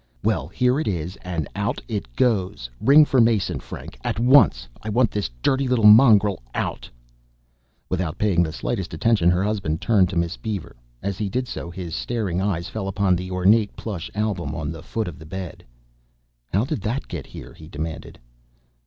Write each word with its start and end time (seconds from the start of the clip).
"Well, 0.23 0.47
here 0.47 0.79
it 0.79 0.87
is 0.87 1.15
and 1.17 1.47
out 1.55 1.79
it 1.87 2.15
goes. 2.15 2.67
Ring 2.79 3.05
for 3.05 3.21
Mason, 3.21 3.59
Frank, 3.59 3.99
at 4.03 4.19
once. 4.19 4.67
I 4.81 4.89
want 4.89 5.11
this 5.11 5.29
dirty 5.43 5.67
little 5.67 5.85
mongrel 5.85 6.41
out!" 6.55 6.89
Without 7.87 8.17
paying 8.17 8.41
the 8.41 8.51
slightest 8.51 8.95
attention, 8.95 9.29
her 9.29 9.43
husband 9.43 9.79
turned 9.79 10.09
to 10.09 10.15
Miss 10.15 10.37
Beaver. 10.37 10.75
As 11.03 11.19
he 11.19 11.29
did 11.29 11.47
so, 11.47 11.69
his 11.69 11.93
staring 11.95 12.41
eyes 12.41 12.67
fell 12.67 12.87
upon 12.87 13.15
the 13.15 13.29
ornate 13.29 13.75
plush 13.75 14.09
album 14.15 14.55
on 14.55 14.71
the 14.71 14.81
foot 14.81 15.07
of 15.07 15.19
the 15.19 15.25
bed. 15.27 15.63
"How 16.51 16.65
did 16.65 16.81
that 16.81 17.07
get 17.07 17.27
here?" 17.27 17.53
he 17.53 17.67
demanded. 17.67 18.17